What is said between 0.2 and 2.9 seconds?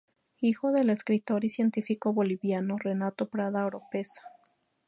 Hijo del escritor y científico boliviano